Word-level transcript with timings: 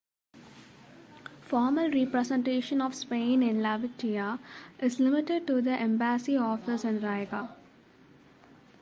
Formal 1.41 1.91
representation 1.91 2.81
of 2.81 2.95
Spain 2.95 3.43
in 3.43 3.57
Latvia 3.57 4.39
is 4.79 4.99
limited 4.99 5.45
to 5.45 5.61
the 5.61 5.73
embassy 5.79 6.35
office 6.37 6.83
in 6.85 6.95
Riga. 6.99 7.55